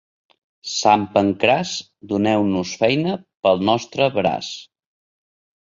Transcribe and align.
Sant 0.75 1.03
Pancraç, 1.17 1.75
doneu-nos 2.13 2.73
feina 2.81 3.15
pel 3.45 3.63
nostre 3.71 4.09
braç. 4.17 4.51